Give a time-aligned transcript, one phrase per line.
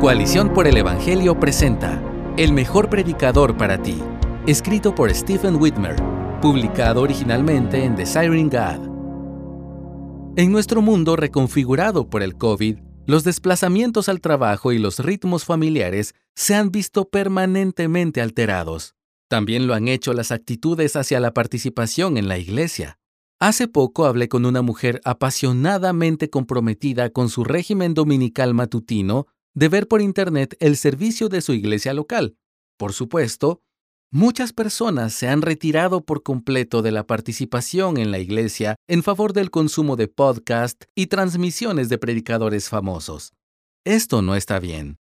[0.00, 2.02] Coalición por el Evangelio presenta
[2.38, 4.02] El mejor predicador para ti,
[4.46, 5.94] escrito por Stephen Whitmer,
[6.40, 8.88] publicado originalmente en Desiring God.
[10.38, 16.14] En nuestro mundo reconfigurado por el COVID, los desplazamientos al trabajo y los ritmos familiares
[16.34, 18.94] se han visto permanentemente alterados.
[19.28, 22.98] También lo han hecho las actitudes hacia la participación en la iglesia.
[23.38, 29.88] Hace poco hablé con una mujer apasionadamente comprometida con su régimen dominical matutino de ver
[29.88, 32.36] por Internet el servicio de su iglesia local.
[32.76, 33.62] Por supuesto,
[34.10, 39.32] muchas personas se han retirado por completo de la participación en la iglesia en favor
[39.32, 43.32] del consumo de podcast y transmisiones de predicadores famosos.
[43.84, 44.98] Esto no está bien.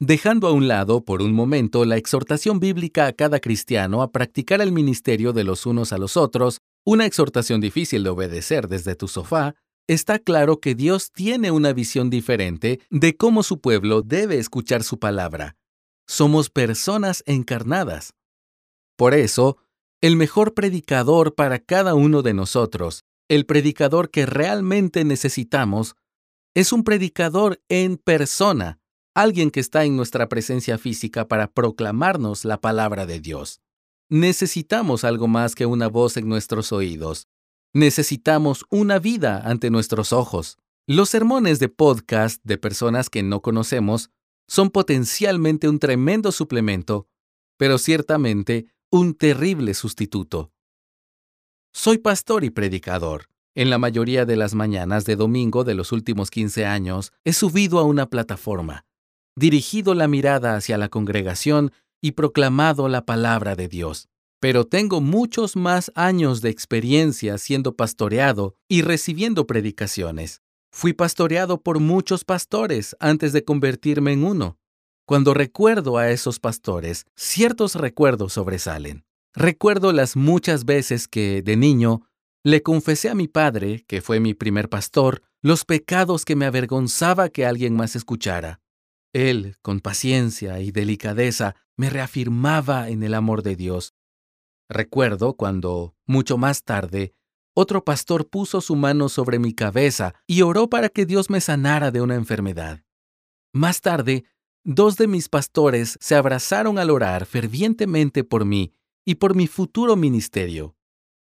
[0.00, 4.60] Dejando a un lado por un momento la exhortación bíblica a cada cristiano a practicar
[4.60, 9.08] el ministerio de los unos a los otros, una exhortación difícil de obedecer desde tu
[9.08, 9.54] sofá,
[9.86, 14.98] está claro que Dios tiene una visión diferente de cómo su pueblo debe escuchar su
[14.98, 15.56] palabra.
[16.06, 18.14] Somos personas encarnadas.
[18.96, 19.58] Por eso,
[20.00, 25.96] el mejor predicador para cada uno de nosotros, el predicador que realmente necesitamos,
[26.54, 28.78] es un predicador en persona,
[29.14, 33.60] alguien que está en nuestra presencia física para proclamarnos la palabra de Dios.
[34.10, 37.26] Necesitamos algo más que una voz en nuestros oídos.
[37.76, 40.58] Necesitamos una vida ante nuestros ojos.
[40.86, 44.10] Los sermones de podcast de personas que no conocemos
[44.46, 47.08] son potencialmente un tremendo suplemento,
[47.56, 50.52] pero ciertamente un terrible sustituto.
[51.72, 53.26] Soy pastor y predicador.
[53.56, 57.80] En la mayoría de las mañanas de domingo de los últimos 15 años he subido
[57.80, 58.86] a una plataforma,
[59.34, 64.08] dirigido la mirada hacia la congregación y proclamado la palabra de Dios
[64.44, 70.42] pero tengo muchos más años de experiencia siendo pastoreado y recibiendo predicaciones.
[70.70, 74.58] Fui pastoreado por muchos pastores antes de convertirme en uno.
[75.06, 79.06] Cuando recuerdo a esos pastores, ciertos recuerdos sobresalen.
[79.32, 82.02] Recuerdo las muchas veces que, de niño,
[82.42, 87.30] le confesé a mi padre, que fue mi primer pastor, los pecados que me avergonzaba
[87.30, 88.60] que alguien más escuchara.
[89.14, 93.94] Él, con paciencia y delicadeza, me reafirmaba en el amor de Dios
[94.68, 97.14] Recuerdo cuando, mucho más tarde,
[97.54, 101.90] otro pastor puso su mano sobre mi cabeza y oró para que Dios me sanara
[101.90, 102.82] de una enfermedad.
[103.52, 104.24] Más tarde,
[104.64, 108.72] dos de mis pastores se abrazaron al orar fervientemente por mí
[109.04, 110.74] y por mi futuro ministerio.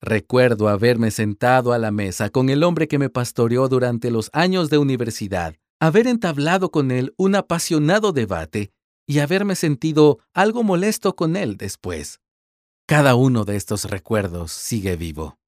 [0.00, 4.70] Recuerdo haberme sentado a la mesa con el hombre que me pastoreó durante los años
[4.70, 8.72] de universidad, haber entablado con él un apasionado debate
[9.06, 12.20] y haberme sentido algo molesto con él después.
[12.88, 15.40] Cada uno de estos recuerdos sigue vivo.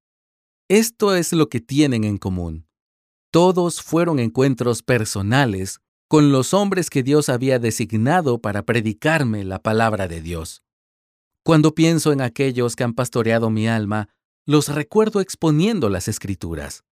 [0.67, 2.67] Esto es lo que tienen en común.
[3.31, 5.79] Todos fueron encuentros personales
[6.09, 10.63] con los hombres que Dios había designado para predicarme la palabra de Dios.
[11.45, 14.09] Cuando pienso en aquellos que han pastoreado mi alma,
[14.45, 16.83] los recuerdo exponiendo las escrituras.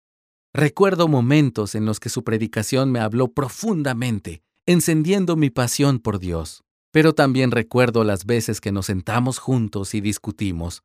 [0.53, 6.63] Recuerdo momentos en los que su predicación me habló profundamente, encendiendo mi pasión por Dios.
[6.91, 10.83] Pero también recuerdo las veces que nos sentamos juntos y discutimos,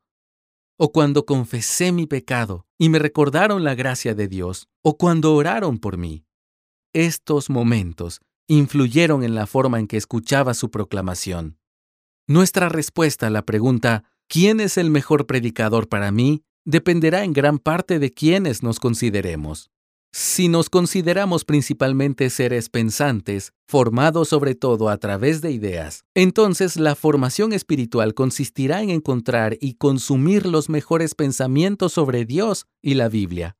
[0.77, 5.77] o cuando confesé mi pecado y me recordaron la gracia de Dios, o cuando oraron
[5.77, 6.25] por mí.
[6.93, 11.57] Estos momentos influyeron en la forma en que escuchaba su proclamación.
[12.27, 16.43] Nuestra respuesta a la pregunta ¿quién es el mejor predicador para mí?
[16.65, 19.69] dependerá en gran parte de quiénes nos consideremos.
[20.15, 26.93] Si nos consideramos principalmente seres pensantes, formados sobre todo a través de ideas, entonces la
[26.93, 33.57] formación espiritual consistirá en encontrar y consumir los mejores pensamientos sobre Dios y la Biblia.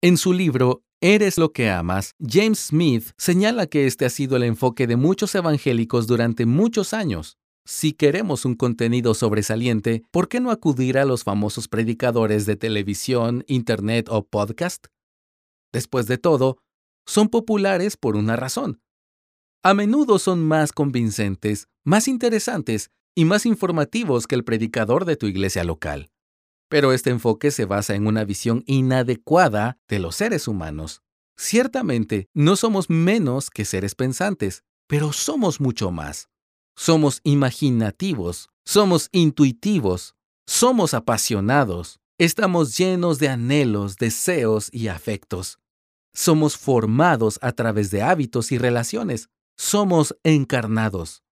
[0.00, 4.44] En su libro Eres lo que amas, James Smith señala que este ha sido el
[4.44, 7.36] enfoque de muchos evangélicos durante muchos años.
[7.66, 13.44] Si queremos un contenido sobresaliente, ¿por qué no acudir a los famosos predicadores de televisión,
[13.46, 14.86] internet o podcast?
[15.76, 16.56] Después de todo,
[17.04, 18.80] son populares por una razón.
[19.62, 25.26] A menudo son más convincentes, más interesantes y más informativos que el predicador de tu
[25.26, 26.08] iglesia local.
[26.70, 31.02] Pero este enfoque se basa en una visión inadecuada de los seres humanos.
[31.36, 36.30] Ciertamente, no somos menos que seres pensantes, pero somos mucho más.
[36.74, 40.14] Somos imaginativos, somos intuitivos,
[40.46, 45.58] somos apasionados, estamos llenos de anhelos, deseos y afectos.
[46.16, 49.28] Somos formados a través de hábitos y relaciones.
[49.54, 51.22] Somos encarnados.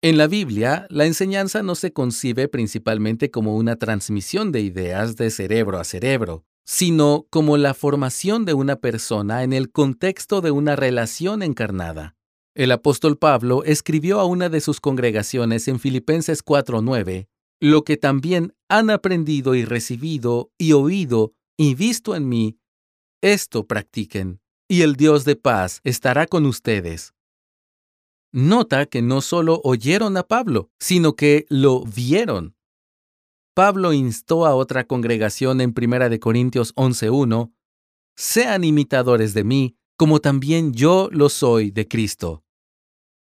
[0.00, 5.30] En la Biblia, la enseñanza no se concibe principalmente como una transmisión de ideas de
[5.30, 10.74] cerebro a cerebro, sino como la formación de una persona en el contexto de una
[10.74, 12.16] relación encarnada.
[12.54, 17.28] El apóstol Pablo escribió a una de sus congregaciones en Filipenses 4:9,
[17.60, 22.57] lo que también han aprendido y recibido y oído y visto en mí,
[23.22, 27.14] esto practiquen, y el Dios de paz estará con ustedes.
[28.32, 32.54] Nota que no solo oyeron a Pablo, sino que lo vieron.
[33.54, 37.52] Pablo instó a otra congregación en 1 Corintios 11:1,
[38.16, 42.44] sean imitadores de mí, como también yo lo soy de Cristo.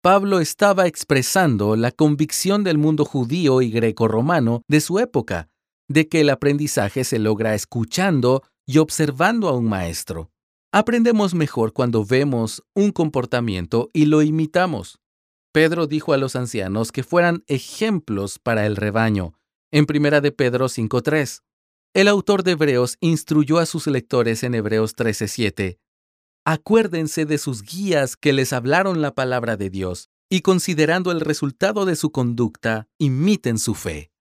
[0.03, 5.49] Pablo estaba expresando la convicción del mundo judío y greco-romano de su época,
[5.89, 10.31] de que el aprendizaje se logra escuchando y observando a un maestro.
[10.73, 14.99] Aprendemos mejor cuando vemos un comportamiento y lo imitamos.
[15.53, 19.35] Pedro dijo a los ancianos que fueran ejemplos para el rebaño,
[19.71, 21.43] en 1 de Pedro 5.3.
[21.95, 25.79] El autor de Hebreos instruyó a sus lectores en Hebreos 13.7.
[26.45, 31.85] Acuérdense de sus guías que les hablaron la palabra de Dios, y considerando el resultado
[31.85, 34.14] de su conducta, imiten su fe.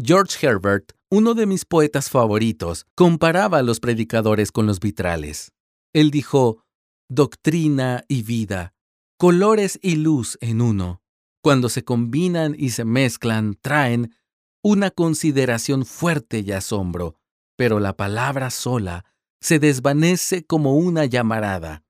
[0.00, 5.50] George Herbert, uno de mis poetas favoritos, comparaba a los predicadores con los vitrales.
[5.92, 6.62] Él dijo,
[7.08, 8.74] doctrina y vida,
[9.18, 11.02] colores y luz en uno.
[11.42, 14.14] Cuando se combinan y se mezclan, traen
[14.62, 17.16] una consideración fuerte y asombro,
[17.56, 19.04] pero la palabra sola
[19.40, 21.82] se desvanece como una llamarada,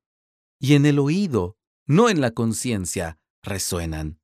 [0.58, 4.18] y en el oído, no en la conciencia, resuenan.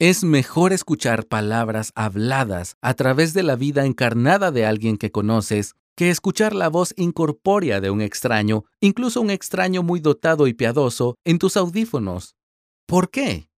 [0.00, 5.74] Es mejor escuchar palabras habladas a través de la vida encarnada de alguien que conoces
[5.96, 11.16] que escuchar la voz incorpórea de un extraño, incluso un extraño muy dotado y piadoso,
[11.24, 12.36] en tus audífonos.
[12.86, 13.50] ¿Por qué?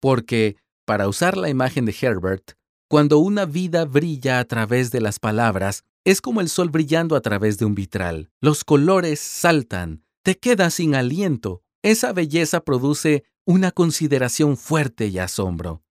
[0.00, 0.54] Porque,
[0.84, 2.52] para usar la imagen de Herbert,
[2.88, 7.22] cuando una vida brilla a través de las palabras, es como el sol brillando a
[7.22, 8.30] través de un vitral.
[8.40, 11.64] Los colores saltan, te quedas sin aliento.
[11.82, 15.82] Esa belleza produce una consideración fuerte y asombro.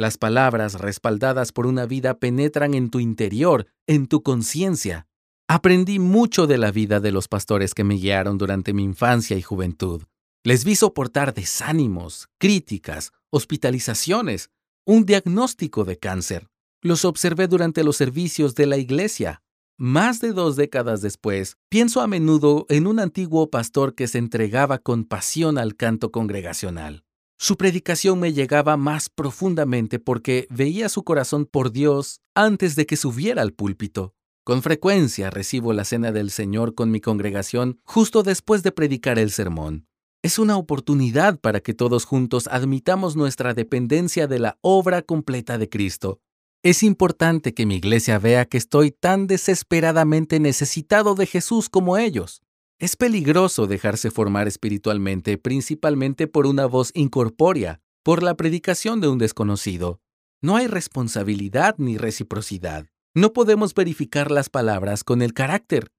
[0.00, 5.06] Las palabras respaldadas por una vida penetran en tu interior, en tu conciencia.
[5.46, 9.42] Aprendí mucho de la vida de los pastores que me guiaron durante mi infancia y
[9.42, 10.04] juventud.
[10.42, 14.48] Les vi soportar desánimos, críticas, hospitalizaciones,
[14.86, 16.48] un diagnóstico de cáncer.
[16.80, 19.42] Los observé durante los servicios de la iglesia.
[19.76, 24.78] Más de dos décadas después, pienso a menudo en un antiguo pastor que se entregaba
[24.78, 27.04] con pasión al canto congregacional.
[27.42, 32.98] Su predicación me llegaba más profundamente porque veía su corazón por Dios antes de que
[32.98, 34.14] subiera al púlpito.
[34.44, 39.30] Con frecuencia recibo la cena del Señor con mi congregación justo después de predicar el
[39.30, 39.86] sermón.
[40.22, 45.70] Es una oportunidad para que todos juntos admitamos nuestra dependencia de la obra completa de
[45.70, 46.20] Cristo
[46.62, 52.42] es importante que mi iglesia vea que estoy tan desesperadamente necesitado de Jesús como ellos.
[52.80, 59.18] Es peligroso dejarse formar espiritualmente principalmente por una voz incorpórea, por la predicación de un
[59.18, 60.00] desconocido.
[60.40, 62.86] No hay responsabilidad ni reciprocidad.
[63.14, 65.92] No podemos verificar las palabras con el carácter.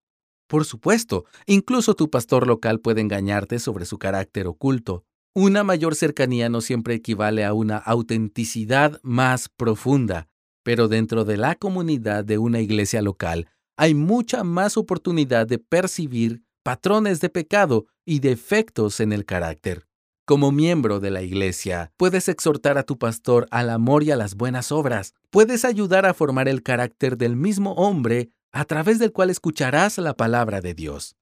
[0.47, 5.05] Por supuesto, incluso tu pastor local puede engañarte sobre su carácter oculto.
[5.35, 10.29] Una mayor cercanía no siempre equivale a una autenticidad más profunda.
[10.63, 16.41] Pero dentro de la comunidad de una iglesia local hay mucha más oportunidad de percibir
[16.63, 19.87] patrones de pecado y defectos en el carácter.
[20.25, 24.35] Como miembro de la iglesia, puedes exhortar a tu pastor al amor y a las
[24.35, 25.13] buenas obras.
[25.29, 30.15] Puedes ayudar a formar el carácter del mismo hombre a través del cual escucharás la
[30.15, 31.15] palabra de Dios.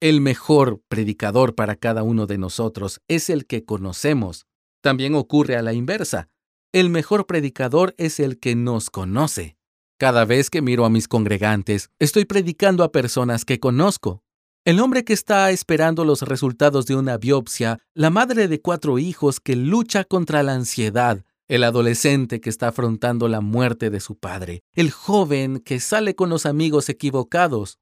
[0.00, 4.46] El mejor predicador para cada uno de nosotros es el que conocemos.
[4.82, 6.28] También ocurre a la inversa.
[6.72, 9.56] El mejor predicador es el que nos conoce.
[9.98, 14.22] Cada vez que miro a mis congregantes, estoy predicando a personas que conozco.
[14.66, 19.38] El hombre que está esperando los resultados de una biopsia, la madre de cuatro hijos
[19.38, 24.64] que lucha contra la ansiedad, el adolescente que está afrontando la muerte de su padre,
[24.72, 27.78] el joven que sale con los amigos equivocados.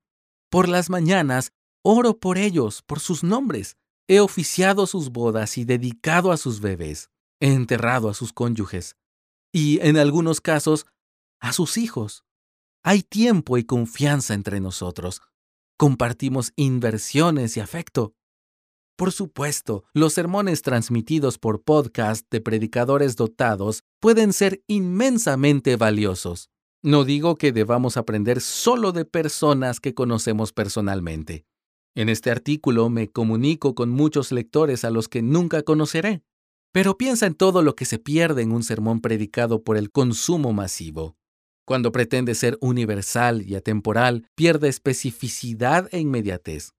[0.51, 3.79] Por las mañanas, oro por ellos, por sus nombres.
[4.07, 7.09] He oficiado sus bodas y dedicado a sus bebés.
[7.41, 8.99] He enterrado a sus cónyuges
[9.53, 10.85] y, en algunos casos,
[11.41, 12.25] a sus hijos.
[12.83, 15.23] Hay tiempo y confianza entre nosotros.
[15.77, 18.15] Compartimos inversiones y afecto.
[18.97, 26.49] Por supuesto, los sermones transmitidos por podcast de predicadores dotados pueden ser inmensamente valiosos.
[26.81, 31.45] No digo que debamos aprender solo de personas que conocemos personalmente.
[31.97, 36.23] En este artículo me comunico con muchos lectores a los que nunca conoceré.
[36.71, 40.53] Pero piensa en todo lo que se pierde en un sermón predicado por el consumo
[40.53, 41.17] masivo.
[41.67, 46.73] Cuando pretende ser universal y atemporal, pierde especificidad e inmediatez.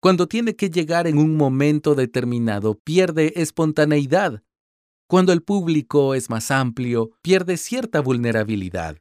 [0.00, 4.42] Cuando tiene que llegar en un momento determinado, pierde espontaneidad.
[5.08, 8.98] Cuando el público es más amplio, pierde cierta vulnerabilidad.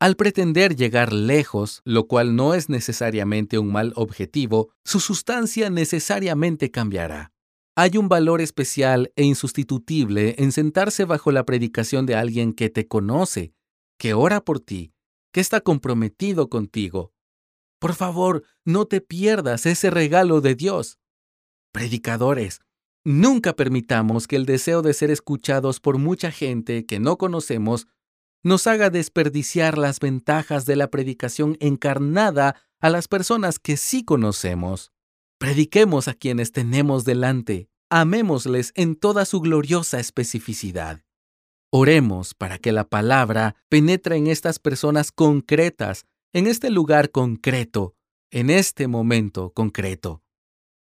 [0.00, 6.70] Al pretender llegar lejos, lo cual no es necesariamente un mal objetivo, su sustancia necesariamente
[6.70, 7.32] cambiará.
[7.76, 12.86] Hay un valor especial e insustituible en sentarse bajo la predicación de alguien que te
[12.86, 13.54] conoce,
[14.02, 14.92] que ora por ti,
[15.32, 17.12] que está comprometido contigo,
[17.78, 20.98] por favor, no te pierdas ese regalo de Dios.
[21.70, 22.58] Predicadores,
[23.04, 27.86] nunca permitamos que el deseo de ser escuchados por mucha gente que no conocemos
[28.42, 34.90] nos haga desperdiciar las ventajas de la predicación encarnada a las personas que sí conocemos.
[35.38, 41.04] Prediquemos a quienes tenemos delante, amémosles en toda su gloriosa especificidad.
[41.74, 47.94] Oremos para que la palabra penetre en estas personas concretas en este lugar concreto,
[48.30, 50.22] en este momento concreto.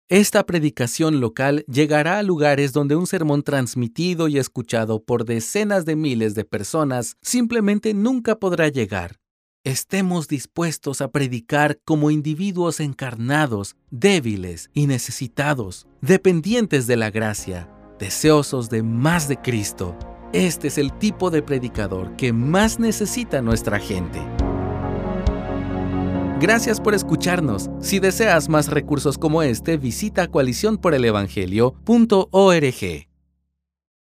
[0.07, 5.95] Esta predicación local llegará a lugares donde un sermón transmitido y escuchado por decenas de
[5.95, 9.19] miles de personas simplemente nunca podrá llegar.
[9.63, 17.67] Estemos dispuestos a predicar como individuos encarnados, débiles y necesitados, dependientes de la gracia,
[17.97, 19.97] deseosos de más de Cristo.
[20.37, 24.19] Este es el tipo de predicador que más necesita nuestra gente.
[26.39, 27.71] Gracias por escucharnos.
[27.81, 33.06] Si deseas más recursos como este, visita coaliciónporelevangelio.org.